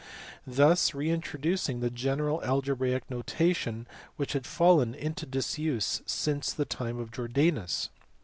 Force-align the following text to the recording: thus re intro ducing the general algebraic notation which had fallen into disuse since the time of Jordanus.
thus 0.47 0.95
re 0.95 1.11
intro 1.11 1.39
ducing 1.39 1.79
the 1.79 1.91
general 1.91 2.43
algebraic 2.43 3.07
notation 3.11 3.85
which 4.15 4.33
had 4.33 4.47
fallen 4.47 4.95
into 4.95 5.27
disuse 5.27 6.01
since 6.07 6.51
the 6.51 6.65
time 6.65 6.97
of 6.97 7.11
Jordanus. 7.11 7.89